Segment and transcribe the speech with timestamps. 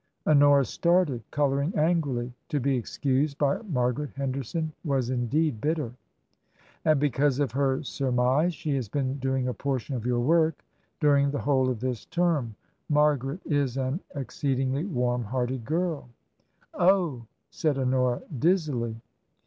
[0.25, 5.95] Honora started, colouring angrily; to be excused by Margaret Henderson was indeed bitten"
[6.85, 10.65] And because of her surmise she has been doing a portion of your work
[10.99, 12.55] during the whole of this term.
[12.89, 16.09] Margaret is an exceedingly warm hearted girl.""
[16.73, 18.95] Oh!" said Honora, dizzily.